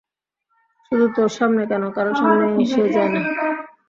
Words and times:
শুধু 0.85 1.05
তোর 1.15 1.29
সামনে 1.37 1.63
কেন, 1.71 1.83
কারো 1.95 2.11
সামনেই 2.13 2.65
সে 2.65 2.83
যায় 2.95 3.09
না। 3.13 3.21